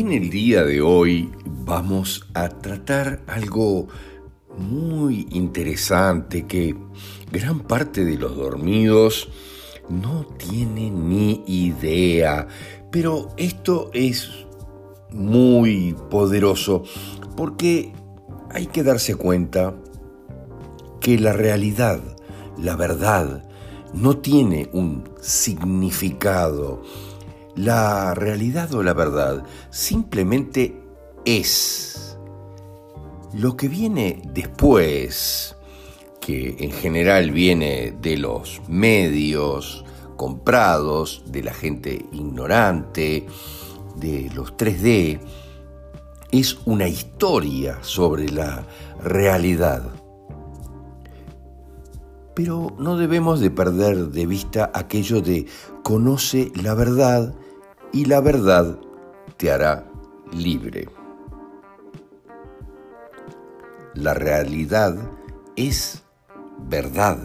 En 0.00 0.12
el 0.12 0.30
día 0.30 0.62
de 0.62 0.80
hoy 0.80 1.28
vamos 1.44 2.24
a 2.32 2.48
tratar 2.50 3.20
algo 3.26 3.88
muy 4.56 5.26
interesante 5.32 6.46
que 6.46 6.76
gran 7.32 7.58
parte 7.58 8.04
de 8.04 8.16
los 8.16 8.36
dormidos 8.36 9.28
no 9.88 10.24
tienen 10.24 11.08
ni 11.08 11.42
idea, 11.48 12.46
pero 12.92 13.30
esto 13.38 13.90
es 13.92 14.30
muy 15.10 15.96
poderoso 16.08 16.84
porque 17.36 17.92
hay 18.52 18.68
que 18.68 18.84
darse 18.84 19.16
cuenta 19.16 19.74
que 21.00 21.18
la 21.18 21.32
realidad, 21.32 22.00
la 22.56 22.76
verdad, 22.76 23.48
no 23.94 24.18
tiene 24.18 24.70
un 24.72 25.02
significado 25.20 26.84
la 27.58 28.14
realidad 28.14 28.72
o 28.74 28.82
la 28.84 28.94
verdad 28.94 29.42
simplemente 29.70 30.80
es. 31.24 32.16
Lo 33.34 33.56
que 33.56 33.68
viene 33.68 34.22
después, 34.32 35.56
que 36.20 36.56
en 36.60 36.70
general 36.70 37.32
viene 37.32 37.96
de 38.00 38.16
los 38.16 38.62
medios 38.68 39.84
comprados, 40.16 41.24
de 41.26 41.42
la 41.42 41.52
gente 41.52 42.06
ignorante, 42.12 43.26
de 43.96 44.30
los 44.34 44.56
3D, 44.56 45.20
es 46.30 46.58
una 46.64 46.86
historia 46.86 47.78
sobre 47.82 48.28
la 48.28 48.64
realidad. 49.02 49.82
Pero 52.34 52.76
no 52.78 52.96
debemos 52.96 53.40
de 53.40 53.50
perder 53.50 54.10
de 54.10 54.26
vista 54.26 54.70
aquello 54.72 55.20
de 55.20 55.46
conoce 55.82 56.52
la 56.54 56.74
verdad 56.74 57.34
y 57.92 58.04
la 58.04 58.20
verdad 58.20 58.78
te 59.36 59.50
hará 59.50 59.86
libre. 60.32 60.88
La 63.94 64.14
realidad 64.14 64.96
es 65.56 66.04
verdad, 66.68 67.18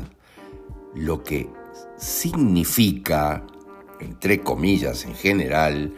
lo 0.95 1.23
que 1.23 1.49
significa, 1.97 3.45
entre 3.99 4.41
comillas 4.41 5.05
en 5.05 5.15
general, 5.15 5.93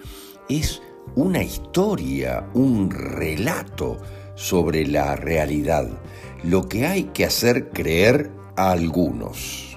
es 0.49 0.81
una 1.15 1.43
historia, 1.43 2.49
un 2.53 2.89
relato 2.91 3.97
sobre 4.35 4.85
la 4.85 5.15
realidad, 5.15 5.87
lo 6.43 6.67
que 6.67 6.85
hay 6.85 7.05
que 7.05 7.25
hacer 7.25 7.69
creer 7.69 8.31
a 8.55 8.71
algunos. 8.71 9.74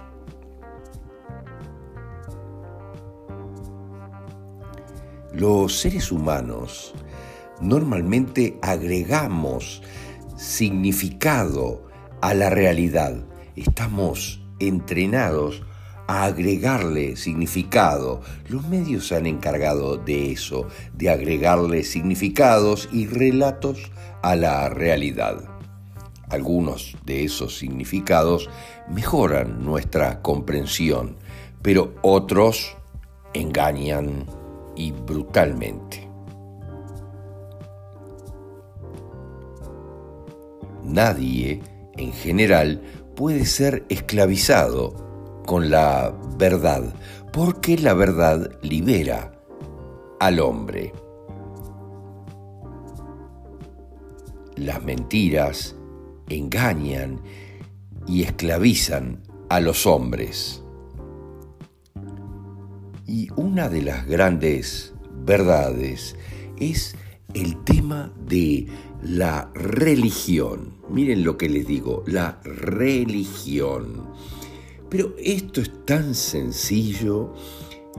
Los 5.38 5.78
seres 5.78 6.10
humanos 6.10 6.92
normalmente 7.60 8.58
agregamos 8.60 9.82
significado 10.36 11.86
a 12.20 12.34
la 12.34 12.50
realidad. 12.50 13.24
Estamos 13.54 14.42
entrenados 14.58 15.62
a 16.08 16.24
agregarle 16.24 17.14
significado. 17.14 18.20
Los 18.48 18.66
medios 18.66 19.06
se 19.06 19.14
han 19.14 19.26
encargado 19.26 19.96
de 19.96 20.32
eso, 20.32 20.66
de 20.94 21.08
agregarle 21.08 21.84
significados 21.84 22.88
y 22.90 23.06
relatos 23.06 23.92
a 24.24 24.34
la 24.34 24.68
realidad. 24.68 25.36
Algunos 26.30 26.96
de 27.06 27.22
esos 27.22 27.56
significados 27.56 28.50
mejoran 28.90 29.64
nuestra 29.64 30.20
comprensión, 30.20 31.14
pero 31.62 31.94
otros 32.02 32.76
engañan, 33.34 34.26
y 34.78 34.92
brutalmente. 34.92 36.08
Nadie, 40.84 41.60
en 41.96 42.12
general, 42.12 42.80
puede 43.14 43.44
ser 43.44 43.84
esclavizado 43.88 45.42
con 45.44 45.68
la 45.68 46.14
verdad, 46.38 46.94
porque 47.32 47.76
la 47.76 47.92
verdad 47.92 48.52
libera 48.62 49.32
al 50.20 50.38
hombre. 50.38 50.92
Las 54.54 54.82
mentiras 54.84 55.74
engañan 56.28 57.20
y 58.06 58.22
esclavizan 58.22 59.22
a 59.48 59.60
los 59.60 59.86
hombres. 59.86 60.62
Y 63.08 63.30
una 63.36 63.70
de 63.70 63.80
las 63.80 64.06
grandes 64.06 64.92
verdades 65.24 66.14
es 66.60 66.94
el 67.32 67.64
tema 67.64 68.12
de 68.26 68.66
la 69.02 69.50
religión. 69.54 70.74
Miren 70.90 71.24
lo 71.24 71.38
que 71.38 71.48
les 71.48 71.66
digo, 71.66 72.04
la 72.06 72.38
religión. 72.44 74.10
Pero 74.90 75.14
esto 75.18 75.62
es 75.62 75.72
tan 75.86 76.14
sencillo 76.14 77.32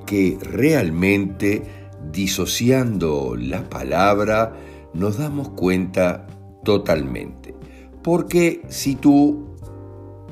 que 0.05 0.37
realmente 0.41 1.63
disociando 2.11 3.35
la 3.35 3.67
palabra 3.67 4.53
nos 4.93 5.17
damos 5.17 5.49
cuenta 5.49 6.27
totalmente. 6.63 7.55
Porque 8.03 8.61
si 8.69 8.95
tú 8.95 9.55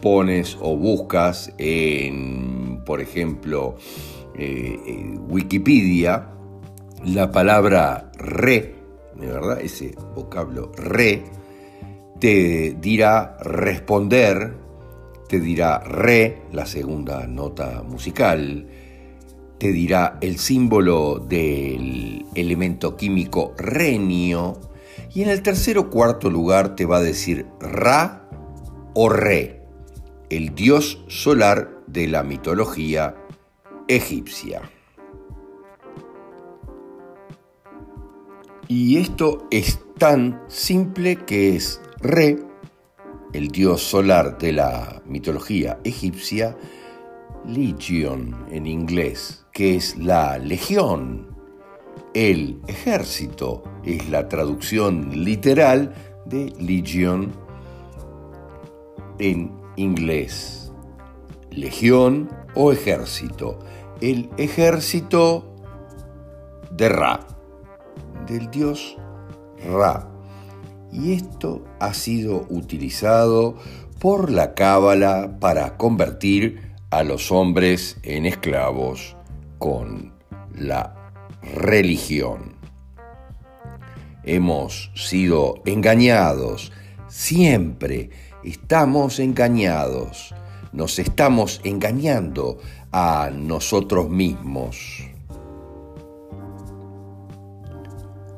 pones 0.03 0.55
o 0.61 0.77
buscas 0.77 1.51
en, 1.57 2.83
por 2.85 3.01
ejemplo, 3.01 3.75
eh, 4.38 5.18
Wikipedia, 5.30 6.30
la 7.06 7.31
palabra 7.31 8.12
re, 8.18 8.75
¿de 9.16 9.28
verdad? 9.28 9.62
Ese 9.62 9.96
vocablo 10.16 10.72
re, 10.75 11.24
te 12.20 12.75
dirá 12.80 13.38
responder, 13.42 14.53
te 15.28 15.40
dirá 15.40 15.80
re, 15.80 16.44
la 16.52 16.66
segunda 16.66 17.28
nota 17.28 17.84
musical, 17.84 18.68
te 19.58 19.72
dirá 19.72 20.18
el 20.22 20.38
símbolo 20.38 21.19
del 21.19 22.25
elemento 22.36 22.95
químico 22.95 23.54
renio, 23.57 24.60
y 25.13 25.24
en 25.24 25.30
el 25.30 25.42
tercer 25.42 25.78
o 25.78 25.90
cuarto 25.90 26.30
lugar 26.30 26.75
te 26.75 26.86
va 26.86 26.98
a 26.98 27.01
decir 27.01 27.48
Ra 27.60 28.30
o 28.94 29.10
Re, 29.10 29.62
el 30.30 30.54
dios 30.54 31.04
solar 31.07 31.72
de 31.88 32.07
la 32.07 32.24
mitología 32.24 33.16
egipcia. 33.88 34.62
Y 38.68 38.98
esto 38.98 39.48
es 39.50 39.80
tan 39.98 40.42
simple 40.48 41.16
que 41.25 41.56
es 41.56 41.81
Re, 42.00 42.38
el 43.34 43.48
dios 43.48 43.81
solar 43.81 44.38
de 44.38 44.51
la 44.51 45.01
mitología 45.06 45.80
egipcia, 45.84 46.57
Legion 47.45 48.36
en 48.51 48.68
inglés, 48.68 49.45
que 49.54 49.75
es 49.75 49.98
la 49.98 50.38
legión. 50.38 51.36
El 52.13 52.60
ejército 52.68 53.63
es 53.83 54.10
la 54.10 54.28
traducción 54.28 55.24
literal 55.24 55.94
de 56.25 56.54
Legion 56.60 57.31
en 59.19 59.51
inglés. 59.78 60.72
Legión 61.51 62.30
o 62.57 62.71
ejército 62.71 63.59
el 64.01 64.30
ejército 64.38 65.56
de 66.71 66.89
Ra, 66.89 67.19
del 68.27 68.50
dios 68.51 68.98
Ra. 69.65 70.09
Y 70.92 71.13
esto 71.13 71.63
ha 71.80 71.94
sido 71.94 72.45
utilizado 72.50 73.56
por 74.00 74.31
la 74.31 74.54
cábala 74.54 75.38
para 75.39 75.77
convertir 75.77 76.74
a 76.92 77.04
los 77.04 77.31
hombres 77.31 77.98
en 78.04 78.25
esclavos 78.25 79.15
con 79.57 80.13
la 80.56 81.12
religión. 81.42 82.56
Hemos 84.24 84.92
sido 84.95 85.56
engañados, 85.65 86.71
siempre 87.07 88.09
estamos 88.44 89.19
engañados, 89.19 90.33
nos 90.72 91.00
estamos 91.00 91.62
engañando 91.64 92.58
a 92.92 93.30
nosotros 93.34 94.10
mismos. 94.10 95.04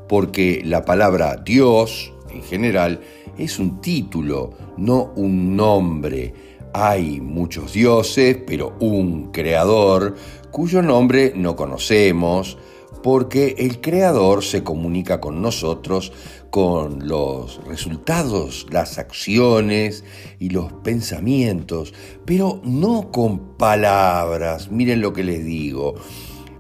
Porque 0.08 0.62
la 0.66 0.86
palabra 0.86 1.36
Dios, 1.38 2.14
en 2.32 2.42
general, 2.44 3.02
es 3.38 3.60
un 3.60 3.80
título, 3.82 4.54
no 4.78 5.12
un 5.16 5.56
nombre. 5.56 6.34
Hay 6.74 7.20
muchos 7.20 7.74
dioses, 7.74 8.38
pero 8.46 8.76
un 8.80 9.32
creador 9.32 10.16
cuyo 10.52 10.82
nombre 10.82 11.34
no 11.36 11.56
conocemos, 11.56 12.58
porque 13.02 13.56
el 13.58 13.82
creador 13.82 14.44
se 14.44 14.64
comunica 14.64 15.20
con 15.20 15.42
nosotros 15.42 16.12
con 16.50 17.08
los 17.08 17.64
resultados, 17.66 18.66
las 18.72 18.98
acciones 18.98 20.04
y 20.40 20.50
los 20.50 20.74
pensamientos, 20.84 21.94
pero 22.26 22.60
no 22.64 23.12
con 23.12 23.58
palabras, 23.58 24.72
miren 24.72 25.02
lo 25.02 25.14
que 25.14 25.24
les 25.24 25.46
digo, 25.46 25.96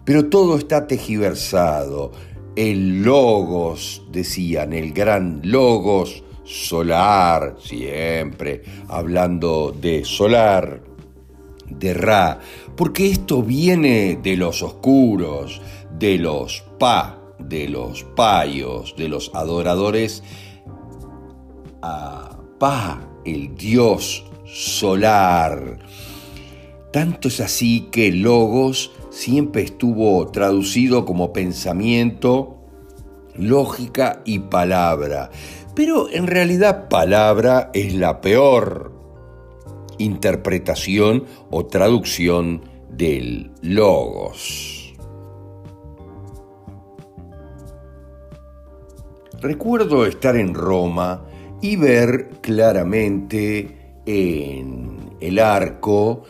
pero 0.05 0.29
todo 0.29 0.57
está 0.57 0.87
tejiversado. 0.87 2.11
El 2.55 3.03
logos, 3.03 4.03
decían, 4.11 4.73
el 4.73 4.91
gran 4.91 5.41
logos 5.43 6.23
solar, 6.43 7.55
siempre 7.59 8.63
hablando 8.87 9.71
de 9.71 10.03
solar, 10.03 10.81
de 11.69 11.93
Ra, 11.93 12.39
porque 12.75 13.09
esto 13.09 13.43
viene 13.43 14.19
de 14.21 14.35
los 14.35 14.63
oscuros, 14.63 15.61
de 15.97 16.17
los 16.17 16.63
Pa, 16.77 17.17
de 17.39 17.69
los 17.69 18.03
payos, 18.03 18.95
de 18.97 19.07
los 19.07 19.31
adoradores 19.33 20.23
a 21.81 22.37
Pa, 22.59 23.01
el 23.25 23.55
dios 23.55 24.25
solar. 24.45 25.79
Tanto 26.91 27.27
es 27.27 27.39
así 27.39 27.87
que 27.91 28.11
logos 28.11 28.91
siempre 29.09 29.61
estuvo 29.61 30.27
traducido 30.27 31.05
como 31.05 31.33
pensamiento, 31.33 32.57
lógica 33.35 34.21
y 34.25 34.39
palabra. 34.39 35.29
Pero 35.75 36.09
en 36.09 36.27
realidad 36.27 36.89
palabra 36.89 37.69
es 37.73 37.93
la 37.93 38.21
peor 38.21 38.91
interpretación 39.97 41.25
o 41.51 41.65
traducción 41.67 42.63
del 42.89 43.51
logos. 43.61 44.78
Recuerdo 49.41 50.05
estar 50.05 50.35
en 50.35 50.53
Roma 50.53 51.23
y 51.61 51.77
ver 51.77 52.29
claramente 52.41 54.01
en 54.05 55.15
el 55.21 55.39
arco 55.39 56.23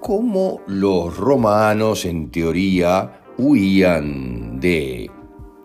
cómo 0.00 0.60
los 0.68 1.16
romanos 1.16 2.04
en 2.04 2.30
teoría 2.30 3.20
huían 3.36 4.60
de, 4.60 5.10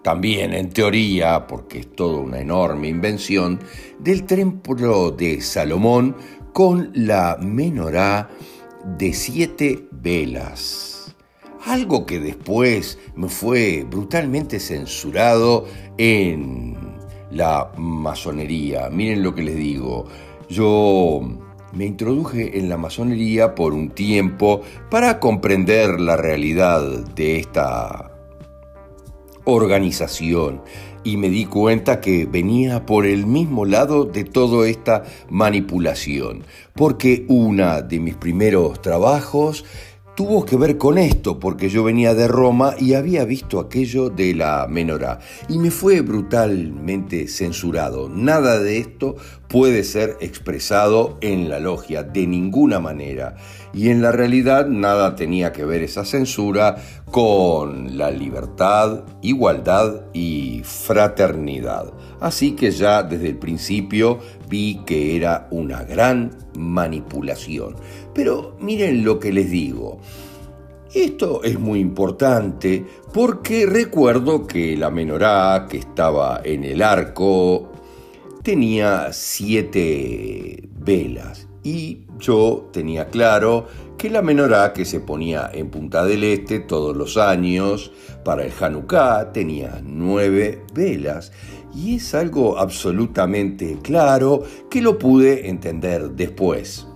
también 0.04 0.54
en 0.54 0.70
teoría, 0.70 1.46
porque 1.46 1.80
es 1.80 1.96
toda 1.96 2.18
una 2.20 2.40
enorme 2.40 2.88
invención, 2.88 3.60
del 4.00 4.24
templo 4.24 5.12
de 5.12 5.40
Salomón 5.42 6.16
con 6.52 6.90
la 6.96 7.38
menorá 7.40 8.30
de 8.98 9.14
siete 9.14 9.88
velas 9.92 11.01
algo 11.66 12.06
que 12.06 12.20
después 12.20 13.00
me 13.16 13.30
fue 13.30 13.86
brutalmente 13.90 14.60
censurado 14.60 15.66
en 15.98 16.78
la 17.32 17.72
masonería. 17.78 18.90
Miren 18.90 19.24
lo 19.24 19.34
que 19.34 19.44
les 19.44 19.56
digo, 19.56 20.06
yo 20.50 21.22
me 21.74 21.86
introduje 21.86 22.58
en 22.60 22.70
la 22.70 22.78
masonería 22.78 23.56
por 23.56 23.74
un 23.74 23.90
tiempo 23.90 24.62
para 24.90 25.20
comprender 25.20 26.00
la 26.00 26.18
realidad 26.18 26.82
de 27.16 27.38
esta 27.40 28.12
organización 29.46 30.62
y 31.04 31.18
me 31.18 31.30
di 31.30 31.46
cuenta 31.46 32.00
que 32.00 32.26
venía 32.26 32.86
por 32.86 33.06
el 33.06 33.26
mismo 33.26 33.66
lado 33.66 34.06
de 34.06 34.24
toda 34.24 34.68
esta 34.68 35.04
manipulación, 35.30 36.44
porque 36.76 37.26
una 37.28 37.82
de 37.82 38.00
mis 38.00 38.16
primeros 38.16 38.82
trabajos 38.82 39.66
tuvo 40.16 40.46
que 40.46 40.58
ver 40.58 40.78
con 40.78 40.98
esto, 40.98 41.40
porque 41.40 41.70
yo 41.70 41.84
venía 41.84 42.14
de 42.14 42.28
Roma 42.28 42.76
y 42.78 42.94
había 42.94 43.26
visto 43.26 43.60
aquello 43.60 44.10
de 44.10 44.36
la 44.36 44.68
menorá, 44.70 45.20
y 45.48 45.58
me 45.58 45.72
fue 45.72 46.02
brutalmente 46.02 47.28
censurado. 47.28 48.10
Nada 48.10 48.60
de 48.60 48.78
esto 48.78 49.16
puede 49.52 49.84
ser 49.84 50.16
expresado 50.22 51.18
en 51.20 51.50
la 51.50 51.60
logia, 51.60 52.04
de 52.04 52.26
ninguna 52.26 52.80
manera. 52.80 53.36
Y 53.74 53.90
en 53.90 54.02
la 54.02 54.14
realidad 54.14 54.68
nada 54.68 55.16
tenía 55.16 55.52
que 55.52 55.66
ver 55.66 55.84
esa 55.84 56.06
censura 56.06 56.78
con 57.12 57.98
la 57.98 58.12
libertad, 58.12 59.04
igualdad 59.22 60.04
y 60.14 60.62
fraternidad. 60.64 61.92
Así 62.22 62.54
que 62.54 62.72
ya 62.72 63.04
desde 63.04 63.28
el 63.28 63.38
principio 63.38 64.20
vi 64.48 64.82
que 64.86 65.18
era 65.18 65.48
una 65.52 65.84
gran 65.84 66.32
manipulación. 66.58 67.76
Pero 68.16 68.56
miren 68.62 69.04
lo 69.04 69.20
que 69.20 69.34
les 69.34 69.52
digo. 69.52 70.00
Esto 70.94 71.44
es 71.44 71.60
muy 71.60 71.80
importante 71.80 72.86
porque 73.14 73.66
recuerdo 73.66 74.46
que 74.46 74.78
la 74.78 74.90
menorá 74.90 75.68
que 75.70 75.78
estaba 75.78 76.42
en 76.44 76.64
el 76.64 76.82
arco 76.82 77.71
tenía 78.44 79.14
siete 79.14 80.70
velas 80.80 81.48
y 81.64 82.06
yo 82.20 82.70
tenía 82.74 83.08
claro 83.10 83.68
que 83.98 84.10
la 84.10 84.22
menorá 84.24 84.74
que 84.74 84.84
se 84.84 85.00
ponía 85.00 85.50
en 85.54 85.70
Punta 85.70 86.04
del 86.06 86.24
Este 86.24 86.60
todos 86.60 86.98
los 86.98 87.18
años 87.18 87.92
para 88.26 88.44
el 88.44 88.52
Hanukkah 88.60 89.32
tenía 89.32 89.82
nueve 89.84 90.64
velas 90.74 91.32
y 91.74 91.96
es 91.96 92.16
algo 92.16 92.58
absolutamente 92.58 93.78
claro 93.82 94.44
que 94.70 94.82
lo 94.82 94.98
pude 94.98 95.48
entender 95.48 96.12
después. 96.12 96.88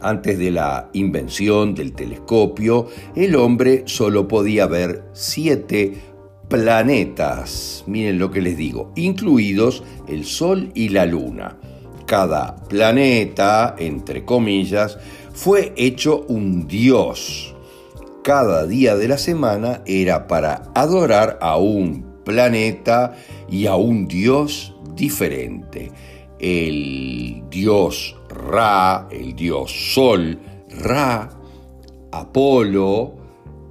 Antes 0.00 0.38
de 0.38 0.50
la 0.50 0.90
invención 0.94 1.74
del 1.74 1.92
telescopio, 1.92 2.88
el 3.14 3.36
hombre 3.36 3.84
solo 3.86 4.26
podía 4.26 4.66
ver 4.66 5.04
siete 5.12 6.11
planetas, 6.52 7.82
miren 7.86 8.18
lo 8.18 8.30
que 8.30 8.42
les 8.42 8.58
digo, 8.58 8.92
incluidos 8.94 9.82
el 10.06 10.26
Sol 10.26 10.70
y 10.74 10.90
la 10.90 11.06
Luna. 11.06 11.56
Cada 12.04 12.56
planeta, 12.68 13.74
entre 13.78 14.26
comillas, 14.26 14.98
fue 15.32 15.72
hecho 15.78 16.26
un 16.28 16.68
dios. 16.68 17.54
Cada 18.22 18.66
día 18.66 18.96
de 18.96 19.08
la 19.08 19.16
semana 19.16 19.80
era 19.86 20.26
para 20.26 20.70
adorar 20.74 21.38
a 21.40 21.56
un 21.56 22.20
planeta 22.22 23.14
y 23.50 23.64
a 23.64 23.76
un 23.76 24.06
dios 24.06 24.76
diferente. 24.94 25.90
El 26.38 27.44
dios 27.48 28.14
Ra, 28.28 29.08
el 29.10 29.34
dios 29.34 29.94
Sol, 29.94 30.38
Ra, 30.68 31.30
Apolo, 32.10 33.14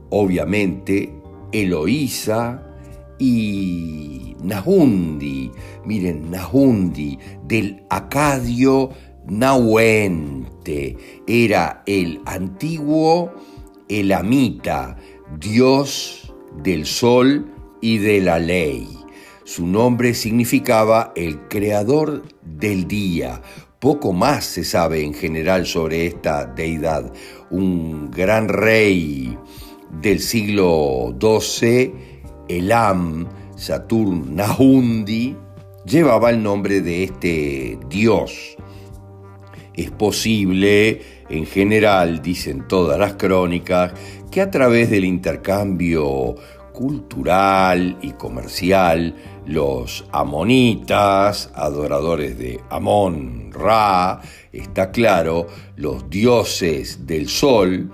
obviamente 0.09 1.13
Eloísa 1.51 2.69
y 3.22 4.36
Nahundi. 4.42 5.51
Miren, 5.86 6.32
Nahundi, 6.32 7.20
del 7.46 7.84
acadio 7.92 8.90
Nahuente. 9.28 10.98
Era 11.28 11.84
el 11.86 12.20
antiguo 12.25 13.32
Elamita, 13.88 14.98
dios 15.40 16.34
del 16.63 16.88
sol 16.88 17.46
y 17.80 18.00
de 18.00 18.22
la 18.22 18.40
ley. 18.40 18.88
Su 19.44 19.68
nombre 19.68 20.16
significaba 20.16 21.13
el 21.16 21.48
creador 21.48 22.24
del 22.44 22.88
día. 22.88 23.44
Poco 23.78 24.13
más 24.13 24.46
se 24.46 24.63
sabe 24.63 25.04
en 25.04 25.13
general 25.13 25.68
sobre 25.68 26.08
esta 26.08 26.48
deidad. 26.48 27.13
Un 27.51 28.10
gran 28.10 28.48
rey 28.48 29.38
del 30.01 30.20
siglo 30.20 31.16
XII, 31.20 32.11
Elam, 32.48 33.27
Saturn 33.55 34.36
Nahundi, 34.36 35.36
llevaba 35.86 36.29
el 36.29 36.41
nombre 36.41 36.81
de 36.81 37.03
este 37.03 37.79
dios. 37.89 38.55
Es 39.74 39.91
posible, 39.91 41.01
en 41.29 41.45
general, 41.45 42.21
dicen 42.21 42.67
todas 42.67 43.00
las 43.00 43.13
crónicas, 43.13 43.93
que 44.29 44.41
a 44.41 44.51
través 44.51 44.89
del 44.89 45.05
intercambio 45.05 46.36
cultural 46.74 47.98
y 48.01 48.12
comercial, 48.12 49.15
los 49.45 50.05
amonitas, 50.12 51.51
adoradores 51.55 52.38
de 52.38 52.60
Amón, 52.69 53.51
Ra, 53.51 54.21
está 54.51 54.91
claro, 54.91 55.48
los 55.75 56.10
dioses 56.10 57.05
del 57.05 57.27
sol, 57.27 57.91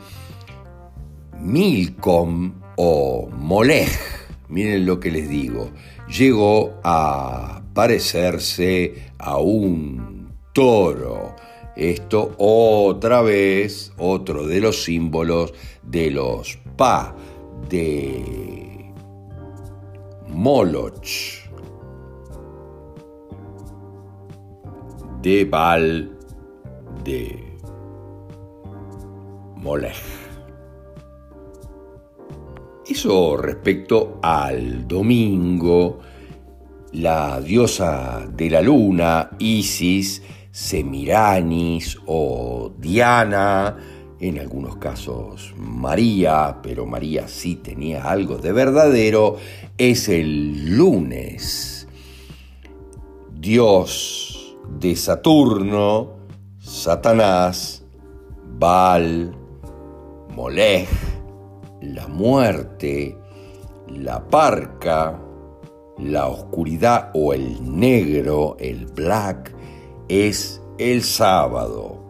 Milcom 1.39 2.54
o 2.75 3.30
Molech, 3.32 4.17
miren 4.50 4.86
lo 4.86 5.00
que 5.00 5.12
les 5.12 5.30
digo, 5.30 5.72
llegó 6.08 6.80
a 6.84 7.62
parecerse 7.74 9.12
a 9.18 9.38
un 9.38 10.34
toro. 10.54 11.36
Esto 11.75 12.34
otra 12.38 13.22
vez, 13.22 13.92
otro 13.98 14.48
de 14.48 14.60
los 14.62 14.84
símbolos 14.84 15.54
de 15.84 16.10
los 16.10 16.58
Pa, 16.75 17.16
de 17.70 18.92
Moloch, 20.27 21.08
de 25.22 25.46
Baal, 25.46 26.18
de 27.04 27.44
Molech. 29.56 30.17
Eso 32.98 33.38
respecto 33.38 34.18
al 34.24 34.88
domingo, 34.88 36.00
la 36.94 37.39
diosa 37.39 38.27
de 38.27 38.50
la 38.50 38.60
luna, 38.60 39.30
Isis, 39.38 40.24
Semiranis 40.50 42.00
o 42.08 42.72
Diana, 42.75 43.77
en 44.20 44.39
algunos 44.39 44.77
casos 44.77 45.54
María, 45.60 46.58
pero 46.63 46.88
María 46.88 47.27
sí 47.27 47.58
tenía 47.58 48.10
algo 48.10 48.39
de 48.39 48.51
verdadero, 48.51 49.36
es 49.77 50.10
el 50.10 50.75
lunes. 50.75 51.88
Dios 53.32 54.58
de 54.72 54.96
Saturno, 54.96 56.13
Satanás, 56.58 57.86
Baal, 58.58 59.36
Molej, 60.36 60.88
la 61.82 62.08
muerte, 62.08 63.18
la 63.88 64.28
parca, 64.28 65.20
la 65.98 66.28
oscuridad 66.28 67.12
o 67.14 67.34
el 67.34 67.58
negro, 67.78 68.56
el 68.60 68.86
black, 68.88 69.54
es 70.08 70.62
el 70.78 71.04
sábado. 71.04 72.04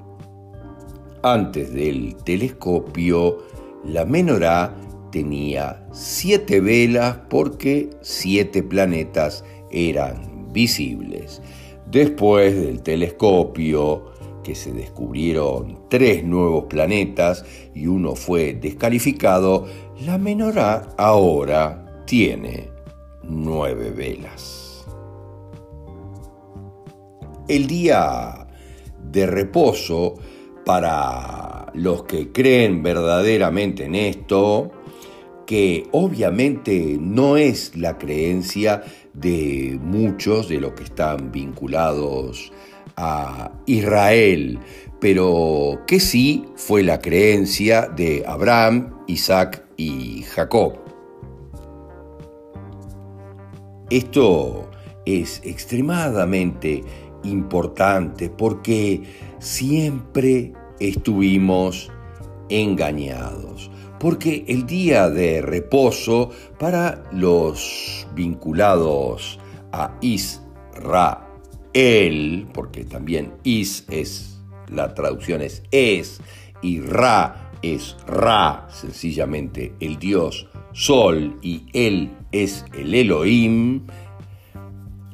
Antes 1.24 1.74
del 1.74 2.16
telescopio, 2.24 3.40
la 3.84 4.06
menorá 4.06 4.76
tenía 5.12 5.86
siete 5.92 6.60
velas 6.60 7.18
porque 7.30 7.90
siete 8.02 8.62
planetas 8.64 9.44
eran 9.72 10.52
visibles. 10.52 11.42
Después 11.90 12.56
del 12.56 12.82
telescopio, 12.82 14.12
que 14.48 14.56
se 14.56 14.72
descubrieron 14.72 15.78
tres 15.90 16.24
nuevos 16.24 16.68
planetas 16.70 17.44
y 17.76 17.86
uno 17.88 18.16
fue 18.16 18.54
descalificado, 18.54 19.68
la 20.06 20.18
menorá 20.18 20.88
ahora 20.98 22.02
tiene 22.06 22.70
nueve 23.24 23.92
velas. 23.92 24.88
El 27.50 27.68
día 27.68 28.48
de 29.12 29.28
reposo 29.28 30.14
para 30.66 31.70
los 31.74 32.04
que 32.04 32.32
creen 32.32 32.82
verdaderamente 32.82 33.84
en 33.84 33.96
esto, 33.96 34.72
que 35.46 35.90
obviamente 35.92 36.98
no 36.98 37.36
es 37.36 37.76
la 37.76 37.98
creencia 37.98 38.82
de 39.14 39.78
muchos 39.82 40.48
de 40.48 40.62
los 40.62 40.72
que 40.72 40.86
están 40.86 41.34
vinculados 41.34 42.54
a 42.98 43.52
Israel, 43.68 44.60
pero 45.00 45.84
que 45.86 46.00
sí 46.00 46.46
fue 46.56 46.84
la 46.84 47.00
creencia 47.00 47.88
de 47.88 48.24
Abraham, 48.28 49.04
Isaac 49.08 49.64
y 49.78 50.24
Jacob. 50.24 50.74
Esto 53.90 54.70
es 55.06 55.40
extremadamente 55.46 56.84
importante 57.24 58.30
porque 58.30 59.04
siempre 59.40 60.52
estuvimos 60.80 61.92
engañados. 62.50 63.72
Porque 64.00 64.46
el 64.48 64.66
día 64.68 65.10
de 65.10 65.42
reposo 65.42 66.30
para 66.60 67.04
los 67.12 68.08
vinculados 68.14 69.40
a 69.72 69.98
Israel, 70.02 71.27
porque 72.54 72.86
también 72.86 73.34
Is 73.44 73.86
es, 73.92 74.40
la 74.68 74.96
traducción 74.96 75.44
es 75.44 75.62
es, 75.70 76.20
y 76.64 76.80
Ra 76.80 77.52
es 77.62 77.96
Ra, 78.08 78.68
sencillamente 78.72 79.74
el 79.80 80.00
Dios 80.00 80.48
Sol, 80.74 81.38
y 81.44 81.68
Él 81.74 82.12
es 82.32 82.66
el 82.76 82.96
Elohim, 82.96 83.86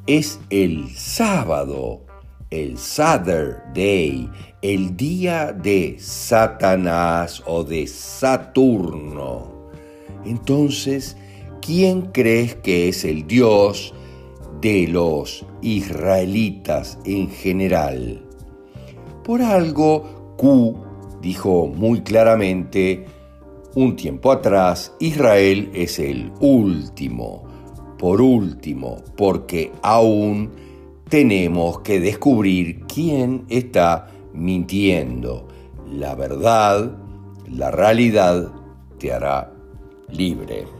es 0.06 0.40
el 0.48 0.88
sábado, 0.88 2.06
el 2.48 2.78
Saturday, 2.78 4.30
el 4.62 4.96
día 4.96 5.52
de 5.52 5.96
Satanás 5.98 7.42
o 7.44 7.62
de 7.62 7.86
Saturno. 7.86 9.70
Entonces, 10.24 11.18
¿quién 11.60 12.02
crees 12.12 12.54
que 12.54 12.88
es 12.88 13.04
el 13.04 13.26
Dios 13.26 13.92
de 14.64 14.88
los 14.88 15.44
israelitas 15.60 16.98
en 17.04 17.28
general? 17.28 18.22
Por 19.22 19.42
algo, 19.42 20.34
Q 20.38 20.74
dijo 21.20 21.66
muy 21.66 22.00
claramente, 22.00 23.04
un 23.74 23.94
tiempo 23.94 24.32
atrás, 24.32 24.94
Israel 25.00 25.70
es 25.74 25.98
el 25.98 26.32
último 26.40 27.44
por 27.98 28.22
último, 28.22 29.02
porque 29.16 29.70
aún 29.82 30.50
tenemos 31.10 31.80
que 31.80 32.00
descubrir 32.00 32.86
quién 32.86 33.44
está 33.50 34.08
mintiendo. 34.32 35.46
La 35.92 36.14
verdad, 36.14 36.96
la 37.48 37.70
realidad 37.70 38.50
te 38.98 39.12
hará 39.12 39.52
libre. 40.08 40.73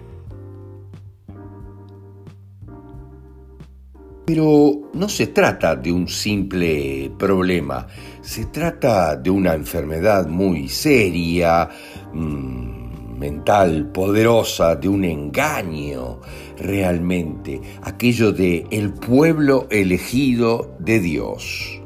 Pero 4.27 4.91
no 4.95 5.09
se 5.09 5.27
trata 5.29 5.77
de 5.77 5.93
un 5.93 6.09
simple 6.09 7.13
problema, 7.19 7.87
se 8.23 8.47
trata 8.47 9.17
de 9.17 9.29
una 9.29 9.53
enfermedad 9.53 10.27
muy 10.27 10.69
seria, 10.69 11.69
mmm, 12.13 13.19
mental 13.19 13.91
poderosa 13.93 14.77
de 14.77 14.89
un 14.89 15.05
engaño 15.05 16.21
realmente, 16.59 17.61
aquello 17.83 18.33
de 18.33 18.67
el 18.71 18.93
pueblo 18.95 19.67
elegido 19.71 20.75
de 20.79 21.01
Dios. 21.01 21.81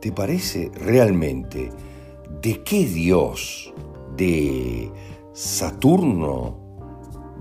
¿Te 0.00 0.12
parece 0.12 0.70
realmente 0.74 1.70
de 2.42 2.62
qué 2.62 2.86
Dios? 2.86 3.72
¿De 4.16 4.90
Saturno? 5.32 6.60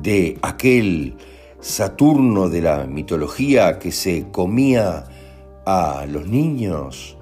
¿De 0.01 0.37
aquel 0.41 1.15
Saturno 1.63 2.49
de 2.49 2.61
la 2.61 2.85
mitología 2.87 3.79
que 3.79 3.93
se 3.93 4.29
comía 4.31 5.05
a 5.65 6.05
los 6.09 6.27
niños? 6.27 7.17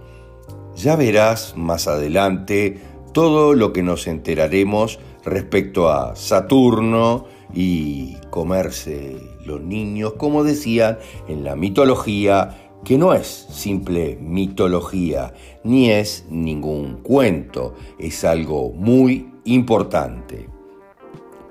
Ya 0.76 0.96
verás 0.96 1.54
más 1.56 1.88
adelante 1.88 2.82
todo 3.14 3.54
lo 3.54 3.72
que 3.72 3.84
nos 3.84 4.08
enteraremos 4.08 4.98
respecto 5.24 5.92
a 5.92 6.16
Saturno 6.16 7.26
y 7.54 8.16
comerse 8.32 9.16
los 9.46 9.62
niños, 9.62 10.14
como 10.14 10.44
decían 10.44 10.98
en 11.28 11.44
la 11.44 11.56
mitología, 11.56 12.72
que 12.84 12.98
no 12.98 13.14
es 13.14 13.46
simple 13.52 14.18
mitología, 14.20 15.36
ni 15.64 15.92
es 15.92 16.26
ningún 16.32 17.04
cuento, 17.04 17.76
es 18.00 18.24
algo 18.24 18.72
muy 18.72 19.32
importante. 19.46 20.50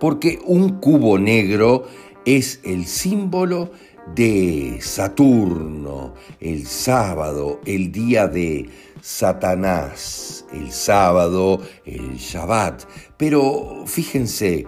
Porque 0.01 0.41
un 0.45 0.81
cubo 0.81 1.19
negro 1.19 1.85
es 2.25 2.61
el 2.65 2.87
símbolo 2.87 3.71
de 4.15 4.79
Saturno, 4.81 6.15
el 6.41 6.67
sábado, 6.67 7.61
el 7.65 7.93
día 7.93 8.27
de 8.27 8.69
Satanás, 9.01 10.45
el 10.53 10.71
sábado, 10.73 11.61
el 11.85 12.17
Shabbat. 12.17 12.85
Pero 13.17 13.85
fíjense, 13.87 14.67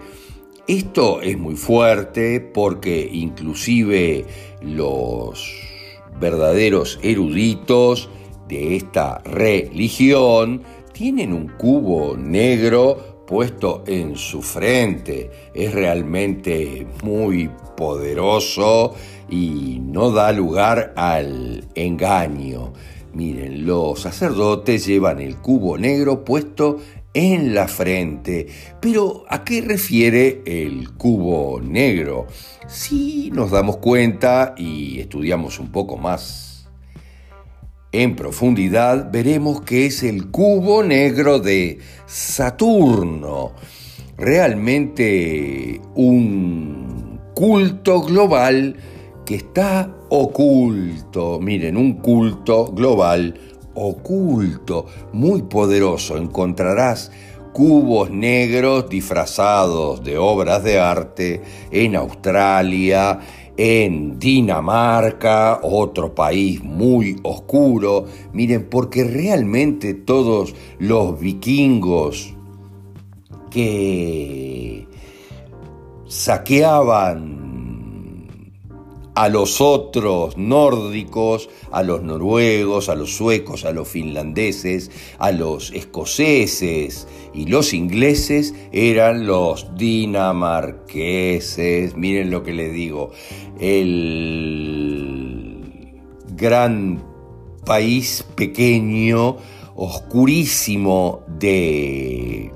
esto 0.67 1.21
es 1.21 1.37
muy 1.37 1.55
fuerte 1.55 2.39
porque 2.39 3.09
inclusive 3.11 4.25
los 4.61 5.53
verdaderos 6.19 6.99
eruditos 7.03 8.09
de 8.47 8.75
esta 8.77 9.19
religión 9.25 10.63
tienen 10.93 11.33
un 11.33 11.47
cubo 11.49 12.15
negro 12.15 13.12
puesto 13.33 13.83
en 13.87 14.15
su 14.15 14.43
frente. 14.43 15.31
Es 15.55 15.73
realmente 15.73 16.85
muy 17.01 17.49
poderoso 17.75 18.93
y 19.27 19.79
no 19.81 20.11
da 20.11 20.31
lugar 20.31 20.93
al 20.95 21.67
engaño. 21.73 22.73
Miren, 23.11 23.65
los 23.65 24.01
sacerdotes 24.01 24.85
llevan 24.85 25.19
el 25.19 25.37
cubo 25.37 25.79
negro 25.79 26.23
puesto 26.23 26.77
en 27.15 27.55
la 27.55 27.67
frente. 27.67 28.45
Pero 28.79 29.25
¿a 29.27 29.43
qué 29.43 29.61
refiere 29.61 30.43
el 30.45 30.93
cubo 30.93 31.59
negro? 31.59 32.27
Si 32.67 33.31
nos 33.31 33.49
damos 33.49 33.77
cuenta 33.77 34.53
y 34.55 34.99
estudiamos 34.99 35.57
un 35.57 35.71
poco 35.71 35.97
más 35.97 36.52
en 37.93 38.15
profundidad, 38.15 39.11
veremos 39.11 39.61
que 39.61 39.85
es 39.85 40.03
el 40.03 40.31
cubo 40.31 40.83
negro 40.83 41.39
de 41.39 41.77
Saturno. 42.07 43.53
Realmente 44.17 45.79
un 45.95 47.19
culto 47.35 48.01
global 48.01 48.75
que 49.25 49.35
está 49.35 49.95
oculto. 50.09 51.39
Miren, 51.39 51.77
un 51.77 51.93
culto 51.93 52.65
global 52.73 53.39
oculto, 53.75 54.87
muy 55.13 55.43
poderoso. 55.43 56.17
Encontrarás 56.17 57.11
cubos 57.53 58.09
negros 58.09 58.89
disfrazados 58.89 60.03
de 60.03 60.17
obras 60.17 60.63
de 60.63 60.79
arte 60.79 61.41
en 61.71 61.95
Australia, 61.95 63.19
en 63.57 64.19
Dinamarca, 64.19 65.59
otro 65.63 66.15
país 66.15 66.63
muy 66.63 67.17
oscuro. 67.23 68.05
Miren, 68.31 68.69
porque 68.69 69.03
realmente 69.03 69.93
todos 69.93 70.55
los 70.79 71.19
vikingos 71.19 72.33
que 73.49 74.87
saqueaban 76.07 77.43
a 79.15 79.29
los 79.29 79.61
otros 79.61 80.35
nórdicos, 80.37 81.49
a 81.71 81.83
los 81.83 82.01
noruegos, 82.01 82.89
a 82.89 82.95
los 82.95 83.15
suecos, 83.15 83.63
a 83.65 83.71
los 83.71 83.87
finlandeses, 83.87 84.89
a 85.19 85.31
los 85.31 85.71
escoceses 85.71 87.07
y 87.33 87.45
los 87.45 87.73
ingleses 87.73 88.55
eran 88.71 89.27
los 89.27 89.75
dinamarqueses. 89.75 91.95
Miren 91.95 92.31
lo 92.31 92.41
que 92.43 92.53
les 92.53 92.73
digo, 92.73 93.11
el 93.59 95.43
gran 96.35 97.03
país 97.65 98.25
pequeño, 98.35 99.37
oscurísimo 99.75 101.21
de 101.27 102.51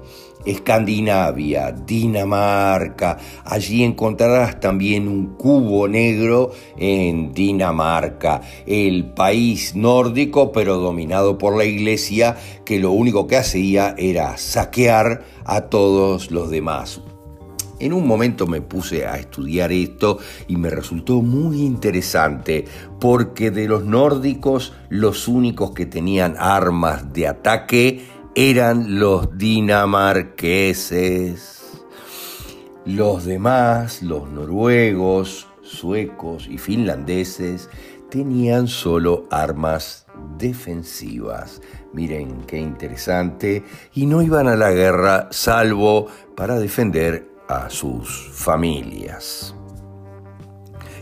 Escandinavia, 0.45 1.71
Dinamarca. 1.71 3.17
Allí 3.43 3.83
encontrarás 3.83 4.59
también 4.59 5.07
un 5.07 5.35
cubo 5.35 5.87
negro 5.87 6.51
en 6.77 7.33
Dinamarca, 7.33 8.41
el 8.65 9.05
país 9.05 9.75
nórdico 9.75 10.51
pero 10.51 10.77
dominado 10.77 11.37
por 11.37 11.57
la 11.57 11.65
iglesia 11.65 12.37
que 12.65 12.79
lo 12.79 12.91
único 12.91 13.27
que 13.27 13.37
hacía 13.37 13.93
era 13.97 14.37
saquear 14.37 15.23
a 15.43 15.61
todos 15.61 16.31
los 16.31 16.49
demás. 16.49 17.01
En 17.79 17.93
un 17.93 18.07
momento 18.07 18.47
me 18.47 18.61
puse 18.61 19.05
a 19.05 19.17
estudiar 19.17 19.71
esto 19.71 20.17
y 20.47 20.55
me 20.55 20.71
resultó 20.71 21.21
muy 21.21 21.61
interesante 21.61 22.65
porque 22.99 23.51
de 23.51 23.67
los 23.67 23.85
nórdicos 23.85 24.73
los 24.89 25.27
únicos 25.27 25.69
que 25.71 25.85
tenían 25.85 26.35
armas 26.39 27.13
de 27.13 27.27
ataque 27.27 28.07
eran 28.33 28.99
los 28.99 29.37
dinamarqueses. 29.37 31.83
Los 32.85 33.25
demás, 33.25 34.01
los 34.01 34.27
noruegos, 34.29 35.47
suecos 35.61 36.47
y 36.47 36.57
finlandeses, 36.57 37.69
tenían 38.09 38.67
solo 38.67 39.27
armas 39.29 40.07
defensivas. 40.39 41.61
Miren 41.93 42.41
qué 42.47 42.57
interesante. 42.57 43.63
Y 43.93 44.07
no 44.07 44.23
iban 44.23 44.47
a 44.47 44.55
la 44.55 44.71
guerra 44.71 45.27
salvo 45.31 46.07
para 46.35 46.57
defender 46.59 47.36
a 47.47 47.69
sus 47.69 48.29
familias. 48.31 49.53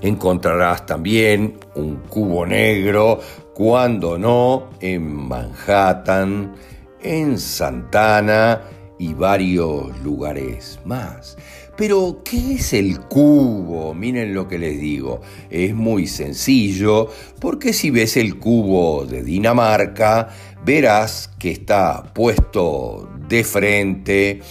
Encontrarás 0.01 0.85
también 0.85 1.57
un 1.75 1.97
cubo 1.97 2.45
negro, 2.45 3.19
cuando 3.53 4.17
no, 4.17 4.69
en 4.81 5.03
Manhattan, 5.05 6.53
en 7.01 7.39
Santana 7.39 8.61
y 8.99 9.13
varios 9.13 9.97
lugares 10.03 10.79
más. 10.85 11.37
Pero, 11.77 12.21
¿qué 12.23 12.53
es 12.53 12.73
el 12.73 13.01
cubo? 13.01 13.93
Miren 13.93 14.33
lo 14.33 14.47
que 14.47 14.57
les 14.57 14.79
digo. 14.79 15.21
Es 15.49 15.73
muy 15.73 16.07
sencillo, 16.07 17.09
porque 17.39 17.73
si 17.73 17.89
ves 17.89 18.15
el 18.15 18.37
cubo 18.39 19.05
de 19.05 19.23
Dinamarca, 19.23 20.29
verás 20.63 21.29
que 21.37 21.51
está 21.51 22.03
puesto 22.13 23.09
de 23.27 23.43
frente 23.43 24.41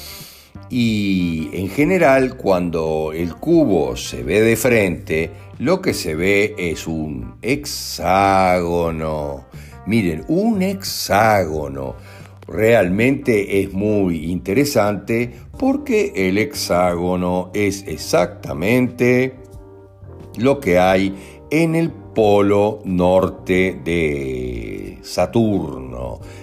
y 0.77 1.51
en 1.53 1.69
general 1.69 2.37
cuando 2.37 3.13
el 3.15 3.37
cubo 3.37 3.95
se 3.95 4.25
ve 4.25 4.41
de 4.41 4.57
frente, 4.57 5.31
lo 5.61 5.81
que 5.81 5.95
se 5.95 6.17
ve 6.17 6.57
es 6.59 6.89
un 6.89 7.37
hexágono. 7.43 9.45
Miren, 9.87 10.25
un 10.27 10.63
hexágono 10.63 11.95
realmente 12.49 13.61
es 13.61 13.73
muy 13.73 14.33
interesante 14.33 15.33
porque 15.57 16.13
el 16.17 16.39
hexágono 16.39 17.53
es 17.55 17.85
exactamente 17.87 19.37
lo 20.39 20.59
que 20.59 20.81
hay 20.81 21.15
en 21.53 21.77
el 21.77 21.93
polo 21.93 22.81
norte 22.85 23.81
de 23.85 24.99
Saturno. 25.03 25.94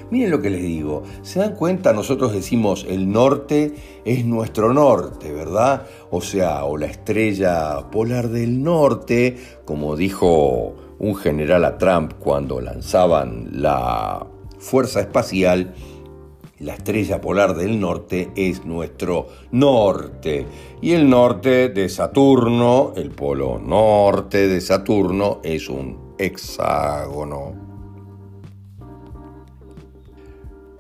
Miren 0.10 0.32
lo 0.32 0.42
que 0.42 0.50
les 0.50 0.62
digo, 0.62 1.04
¿se 1.22 1.40
dan 1.40 1.56
cuenta? 1.56 1.94
Nosotros 1.94 2.34
decimos 2.34 2.86
el 2.90 3.12
norte 3.12 3.74
es 4.06 4.26
nuestro 4.26 4.74
norte, 4.74 5.32
¿verdad? 5.32 5.88
O 6.10 6.22
sea, 6.22 6.66
o 6.66 6.78
la 6.78 6.88
estrella 6.88 7.90
polar 7.92 8.30
del 8.30 8.64
norte, 8.64 9.38
como 9.66 9.96
dijo 9.96 10.76
un 11.00 11.16
general 11.16 11.66
a 11.66 11.78
Trump 11.78 12.14
cuando 12.20 12.62
lanzaban 12.62 13.50
la 13.54 14.26
fuerza 14.60 15.00
espacial, 15.00 15.74
la 16.62 16.76
estrella 16.76 17.20
polar 17.20 17.56
del 17.56 17.80
norte 17.80 18.30
es 18.36 18.66
nuestro 18.66 19.28
norte. 19.52 20.46
Y 20.80 20.92
el 20.92 21.10
norte 21.10 21.70
de 21.70 21.90
Saturno, 21.90 22.94
el 22.96 23.10
polo 23.10 23.58
norte 23.58 24.48
de 24.48 24.62
Saturno, 24.62 25.40
es 25.44 25.70
un 25.70 26.14
hexágono. 26.20 27.71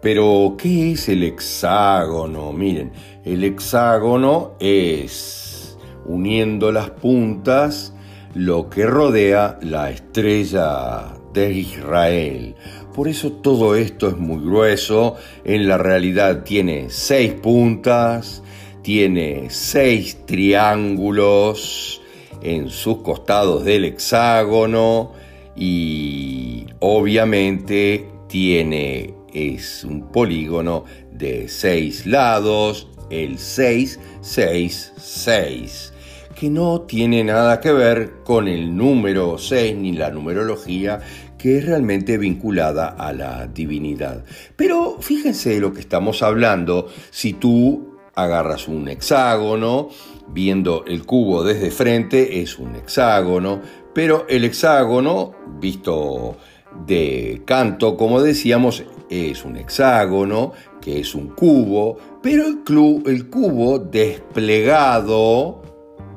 Pero, 0.01 0.55
¿qué 0.57 0.93
es 0.93 1.09
el 1.09 1.23
hexágono? 1.23 2.51
Miren, 2.51 2.91
el 3.23 3.43
hexágono 3.43 4.53
es, 4.59 5.77
uniendo 6.05 6.71
las 6.71 6.89
puntas, 6.89 7.93
lo 8.33 8.69
que 8.69 8.87
rodea 8.87 9.59
la 9.61 9.91
estrella 9.91 11.13
de 11.33 11.53
Israel. 11.53 12.55
Por 12.95 13.07
eso 13.07 13.31
todo 13.31 13.75
esto 13.75 14.07
es 14.07 14.17
muy 14.17 14.43
grueso. 14.43 15.17
En 15.43 15.67
la 15.67 15.77
realidad 15.77 16.43
tiene 16.43 16.87
seis 16.89 17.33
puntas, 17.33 18.41
tiene 18.81 19.49
seis 19.49 20.25
triángulos 20.25 22.01
en 22.41 22.69
sus 22.69 22.97
costados 22.97 23.63
del 23.63 23.85
hexágono 23.85 25.11
y 25.55 26.65
obviamente 26.79 28.07
tiene 28.27 29.20
es 29.33 29.83
un 29.83 30.11
polígono 30.11 30.85
de 31.11 31.47
seis 31.47 32.05
lados, 32.05 32.87
el 33.09 33.37
666, 33.37 35.93
que 36.35 36.49
no 36.49 36.81
tiene 36.81 37.23
nada 37.23 37.59
que 37.59 37.71
ver 37.71 38.23
con 38.23 38.47
el 38.47 38.75
número 38.75 39.37
6 39.37 39.77
ni 39.77 39.93
la 39.93 40.09
numerología, 40.11 40.99
que 41.37 41.57
es 41.57 41.65
realmente 41.65 42.17
vinculada 42.17 42.87
a 42.87 43.13
la 43.13 43.47
divinidad. 43.47 44.23
Pero 44.55 44.97
fíjense 44.99 45.59
lo 45.59 45.73
que 45.73 45.81
estamos 45.81 46.23
hablando 46.23 46.87
si 47.09 47.33
tú 47.33 47.97
agarras 48.15 48.67
un 48.67 48.87
hexágono, 48.87 49.89
viendo 50.27 50.85
el 50.85 51.05
cubo 51.05 51.43
desde 51.43 51.71
frente 51.71 52.41
es 52.41 52.59
un 52.59 52.75
hexágono, 52.75 53.61
pero 53.93 54.25
el 54.29 54.45
hexágono, 54.45 55.33
visto 55.59 56.37
de 56.85 57.41
canto, 57.45 57.97
como 57.97 58.21
decíamos, 58.21 58.85
es 59.11 59.45
un 59.45 59.57
hexágono, 59.57 60.53
que 60.81 61.01
es 61.01 61.13
un 61.13 61.29
cubo, 61.29 61.97
pero 62.23 62.45
el, 62.45 62.63
el 63.05 63.29
cubo 63.29 63.77
desplegado 63.77 65.61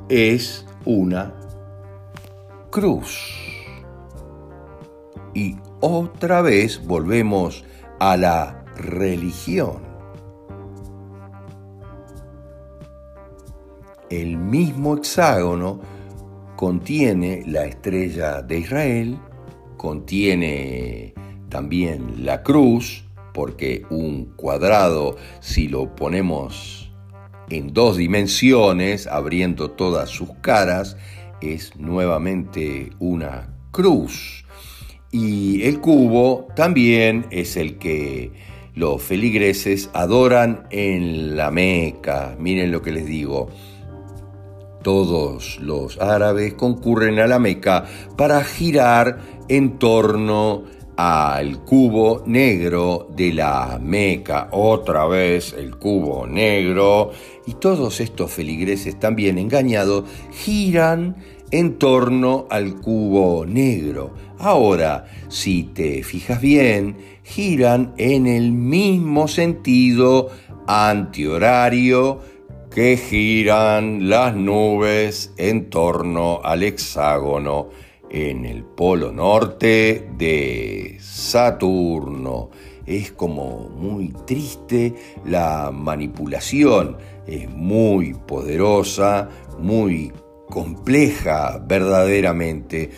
es 0.09 0.65
una 0.85 1.35
cruz. 2.71 3.31
Y 5.33 5.57
otra 5.81 6.41
vez 6.41 6.81
volvemos 6.83 7.63
a 7.99 8.17
la 8.17 8.65
religión. 8.77 9.95
el 14.09 14.37
mismo 14.37 14.95
hexágono 14.95 15.81
contiene 16.55 17.43
la 17.45 17.65
estrella 17.65 18.41
de 18.41 18.59
Israel, 18.59 19.19
contiene 19.77 21.13
también 21.55 22.25
la 22.25 22.43
cruz, 22.43 23.05
porque 23.33 23.85
un 23.89 24.25
cuadrado, 24.35 25.15
si 25.39 25.69
lo 25.69 25.95
ponemos 25.95 26.91
en 27.49 27.71
dos 27.71 27.95
dimensiones, 27.95 29.07
abriendo 29.07 29.71
todas 29.71 30.09
sus 30.09 30.31
caras, 30.41 30.97
es 31.39 31.73
nuevamente 31.77 32.89
una 32.99 33.55
cruz. 33.71 34.43
Y 35.11 35.63
el 35.63 35.79
cubo 35.79 36.49
también 36.57 37.25
es 37.31 37.55
el 37.55 37.77
que 37.77 38.33
los 38.73 39.01
feligreses 39.01 39.89
adoran 39.93 40.67
en 40.71 41.37
la 41.37 41.51
Meca. 41.51 42.35
Miren 42.37 42.69
lo 42.73 42.81
que 42.81 42.91
les 42.91 43.05
digo. 43.05 43.47
Todos 44.83 45.57
los 45.61 46.01
árabes 46.01 46.53
concurren 46.55 47.17
a 47.19 47.27
la 47.27 47.39
Meca 47.39 47.85
para 48.17 48.43
girar 48.43 49.21
en 49.47 49.79
torno 49.79 50.74
al 50.97 51.63
cubo 51.63 52.23
negro 52.25 53.07
de 53.15 53.33
la 53.33 53.79
Meca, 53.81 54.49
otra 54.51 55.05
vez 55.05 55.53
el 55.53 55.75
cubo 55.75 56.25
negro, 56.25 57.11
y 57.45 57.53
todos 57.55 57.99
estos 57.99 58.31
feligreses 58.31 58.99
también 58.99 59.37
engañados 59.37 60.05
giran 60.31 61.17
en 61.51 61.77
torno 61.77 62.47
al 62.49 62.75
cubo 62.75 63.45
negro. 63.45 64.13
Ahora, 64.39 65.05
si 65.29 65.63
te 65.63 66.03
fijas 66.03 66.41
bien, 66.41 66.97
giran 67.23 67.93
en 67.97 68.27
el 68.27 68.51
mismo 68.51 69.27
sentido 69.27 70.29
antihorario 70.67 72.19
que 72.73 72.97
giran 72.97 74.09
las 74.09 74.35
nubes 74.35 75.33
en 75.37 75.69
torno 75.69 76.41
al 76.43 76.63
hexágono 76.63 77.69
en 78.15 78.45
el 78.45 78.63
polo 78.63 79.11
norte 79.11 80.07
de 80.17 80.97
Saturno. 81.01 82.49
Es 82.85 83.11
como 83.11 83.67
muy 83.69 84.13
triste 84.25 84.95
la 85.25 85.69
manipulación, 85.73 86.95
es 87.27 87.49
muy 87.49 88.13
poderosa, 88.13 89.29
muy 89.59 90.13
compleja 90.49 91.61
verdaderamente. 91.67 92.89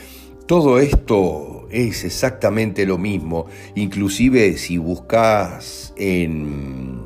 Todo 0.45 0.77
esto 0.77 1.67
es 1.71 2.03
exactamente 2.03 2.85
lo 2.85 2.99
mismo, 2.99 3.47
inclusive 3.73 4.55
si 4.57 4.77
buscas 4.77 5.95
en 5.97 7.01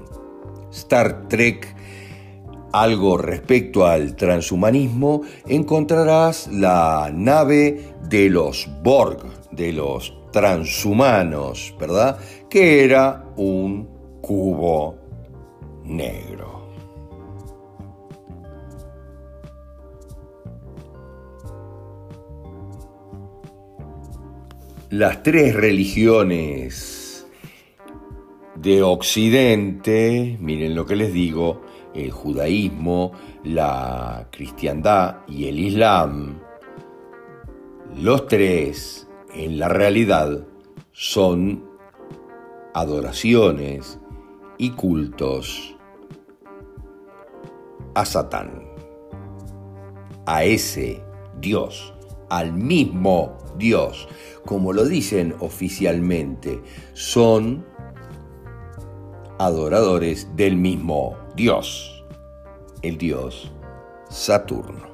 Star 0.69 1.29
Trek 1.29 1.80
algo 2.71 3.17
respecto 3.17 3.85
al 3.85 4.15
transhumanismo, 4.15 5.21
encontrarás 5.47 6.47
la 6.47 7.11
nave 7.13 7.93
de 8.09 8.29
los 8.29 8.69
Borg, 8.83 9.25
de 9.51 9.73
los 9.73 10.13
transhumanos, 10.31 11.75
¿verdad? 11.79 12.17
Que 12.49 12.83
era 12.83 13.25
un 13.35 13.87
cubo 14.21 14.95
negro. 15.83 16.61
Las 24.89 25.23
tres 25.23 25.55
religiones 25.55 27.00
de 28.61 28.83
Occidente, 28.83 30.37
miren 30.39 30.75
lo 30.75 30.85
que 30.85 30.95
les 30.95 31.11
digo, 31.11 31.61
el 31.95 32.11
judaísmo, 32.11 33.11
la 33.43 34.27
cristiandad 34.31 35.17
y 35.27 35.47
el 35.47 35.59
islam, 35.59 36.39
los 37.95 38.27
tres 38.27 39.07
en 39.33 39.57
la 39.57 39.67
realidad 39.67 40.45
son 40.91 41.63
adoraciones 42.73 43.99
y 44.59 44.71
cultos 44.71 45.75
a 47.95 48.05
Satán, 48.05 48.63
a 50.27 50.43
ese 50.43 51.01
Dios, 51.39 51.95
al 52.29 52.53
mismo 52.53 53.37
Dios, 53.57 54.07
como 54.45 54.71
lo 54.71 54.85
dicen 54.85 55.33
oficialmente, 55.39 56.61
son 56.93 57.70
adoradores 59.45 60.27
del 60.35 60.55
mismo 60.55 61.17
Dios, 61.35 62.05
el 62.83 62.99
Dios 62.99 63.51
Saturno. 64.07 64.91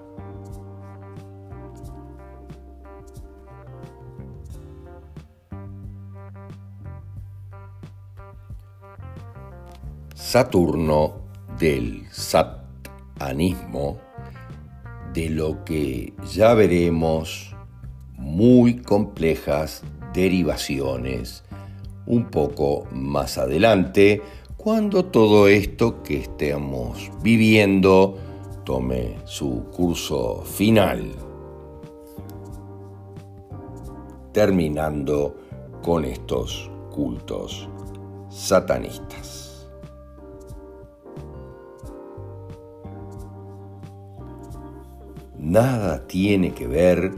Saturno 10.16 11.16
del 11.60 12.08
satanismo, 12.10 13.98
de 15.14 15.30
lo 15.30 15.66
que 15.66 16.14
ya 16.32 16.54
veremos 16.54 17.54
muy 18.14 18.78
complejas 18.78 19.84
derivaciones 20.14 21.44
un 22.08 22.30
poco 22.30 22.86
más 22.92 23.38
adelante, 23.38 24.22
cuando 24.56 25.06
todo 25.06 25.48
esto 25.48 26.02
que 26.02 26.18
estemos 26.22 27.12
viviendo 27.22 28.18
tome 28.66 29.18
su 29.26 29.66
curso 29.66 30.42
final, 30.42 31.12
terminando 34.34 35.36
con 35.82 36.06
estos 36.06 36.70
cultos 36.92 37.70
satanistas. 38.30 39.68
Nada 45.38 46.08
tiene 46.08 46.54
que 46.54 46.68
ver 46.68 47.12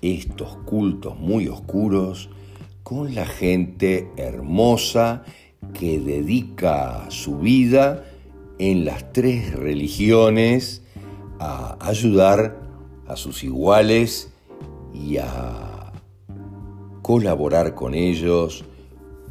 estos 0.00 0.56
cultos 0.58 1.18
muy 1.18 1.48
oscuros 1.48 2.30
con 2.88 3.14
la 3.14 3.26
gente 3.26 4.10
hermosa 4.16 5.22
que 5.74 5.98
dedica 5.98 7.04
su 7.10 7.36
vida 7.36 8.06
en 8.58 8.86
las 8.86 9.12
tres 9.12 9.52
religiones 9.52 10.80
a 11.38 11.76
ayudar 11.86 12.58
a 13.06 13.14
sus 13.16 13.44
iguales 13.44 14.32
y 14.94 15.18
a 15.18 15.92
colaborar 17.02 17.74
con 17.74 17.92
ellos 17.92 18.64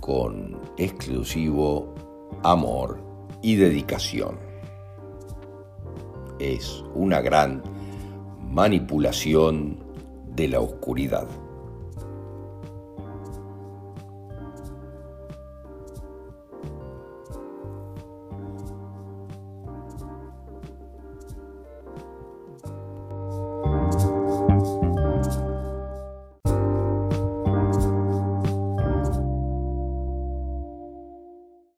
con 0.01 0.59
exclusivo 0.77 1.95
amor 2.43 2.99
y 3.41 3.55
dedicación. 3.55 4.37
Es 6.37 6.83
una 6.93 7.21
gran 7.21 7.63
manipulación 8.51 9.79
de 10.35 10.47
la 10.47 10.59
oscuridad. 10.59 11.27